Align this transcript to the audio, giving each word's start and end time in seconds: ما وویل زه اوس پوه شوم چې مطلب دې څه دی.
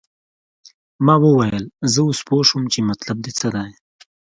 ما 1.05 1.15
وویل 1.25 1.65
زه 1.91 1.99
اوس 2.05 2.19
پوه 2.27 2.43
شوم 2.49 2.63
چې 2.73 2.79
مطلب 2.89 3.17
دې 3.23 3.31
څه 3.39 3.47
دی. 3.55 3.69